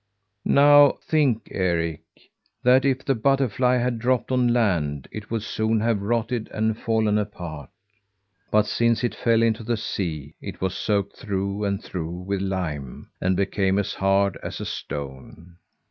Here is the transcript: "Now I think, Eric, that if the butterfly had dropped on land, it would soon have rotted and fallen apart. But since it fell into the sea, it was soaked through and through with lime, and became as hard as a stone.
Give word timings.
"Now 0.45 0.93
I 0.93 0.93
think, 1.03 1.49
Eric, 1.51 2.01
that 2.63 2.85
if 2.85 3.05
the 3.05 3.13
butterfly 3.13 3.77
had 3.77 3.99
dropped 3.99 4.31
on 4.31 4.47
land, 4.47 5.07
it 5.11 5.29
would 5.29 5.43
soon 5.43 5.79
have 5.81 6.01
rotted 6.01 6.49
and 6.51 6.75
fallen 6.75 7.19
apart. 7.19 7.69
But 8.49 8.65
since 8.65 9.03
it 9.03 9.13
fell 9.13 9.43
into 9.43 9.63
the 9.63 9.77
sea, 9.77 10.33
it 10.41 10.59
was 10.59 10.73
soaked 10.73 11.17
through 11.17 11.65
and 11.65 11.83
through 11.83 12.21
with 12.23 12.41
lime, 12.41 13.11
and 13.21 13.37
became 13.37 13.77
as 13.77 13.93
hard 13.93 14.39
as 14.41 14.59
a 14.59 14.65
stone. 14.65 15.57